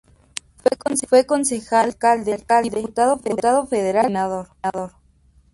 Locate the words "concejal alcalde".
1.27-2.43